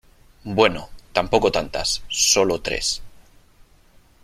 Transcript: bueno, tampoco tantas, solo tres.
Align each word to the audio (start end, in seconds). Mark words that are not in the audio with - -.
bueno, 0.45 0.89
tampoco 1.13 1.51
tantas, 1.51 2.01
solo 2.07 2.59
tres. 2.59 3.03